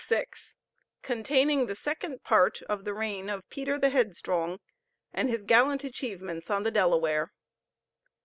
_CONTAINING 1.03 1.67
THE 1.67 1.75
SECOND 1.75 2.23
PART 2.23 2.63
OF 2.63 2.85
THE 2.85 2.93
REIGN 2.95 3.29
OF 3.29 3.47
PETER 3.51 3.77
THE 3.77 3.91
HEADSTRONG, 3.91 4.57
AND 5.13 5.29
HIS 5.29 5.43
GALLANT 5.43 5.83
ACHIEVEMENTS 5.83 6.49
ON 6.49 6.63
THE 6.63 6.71
DELAWARE. 6.71 7.31